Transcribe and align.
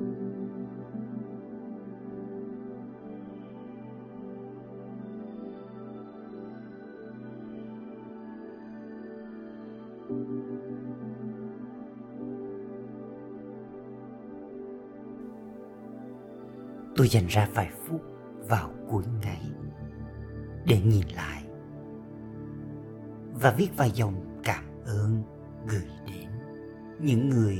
tôi 0.00 0.08
dành 17.08 17.26
ra 17.26 17.48
vài 17.54 17.70
phút 17.86 18.00
vào 18.48 18.70
cuối 18.88 19.04
ngày 19.22 19.50
để 20.66 20.80
nhìn 20.84 21.06
lại 21.16 21.44
và 23.42 23.50
viết 23.50 23.68
vài 23.76 23.90
dòng 23.90 24.40
cảm 24.44 24.64
ơn 24.84 25.22
gửi 25.66 25.88
đến 26.06 26.28
những 27.00 27.28
người 27.28 27.58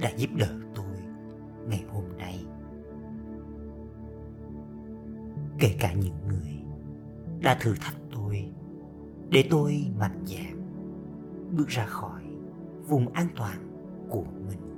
đã 0.00 0.10
giúp 0.16 0.30
đỡ 0.34 0.62
ngày 1.68 1.84
hôm 1.88 2.04
nay. 2.18 2.44
Kể 5.58 5.76
cả 5.80 5.92
những 5.92 6.28
người 6.28 6.62
đã 7.40 7.58
thử 7.60 7.74
thách 7.80 7.96
tôi 8.14 8.52
để 9.28 9.44
tôi 9.50 9.86
mạnh 9.98 10.24
dạn 10.26 10.62
bước 11.56 11.68
ra 11.68 11.86
khỏi 11.86 12.22
vùng 12.88 13.08
an 13.08 13.28
toàn 13.36 13.58
của 14.08 14.24
mình. 14.48 14.71